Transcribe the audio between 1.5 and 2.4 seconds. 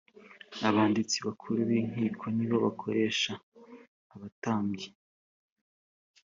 b inkiko